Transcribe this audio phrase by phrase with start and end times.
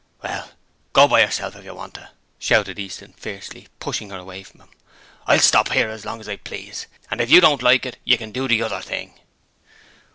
[0.23, 0.49] 'Well,
[0.93, 2.09] go by yourself if you want to!'
[2.39, 4.69] shouted Easton fiercely, pushing her away from him.
[5.27, 7.97] 'I shall stop 'ere as long as I please, and if you don't like it
[8.03, 9.19] you can do the other thing.'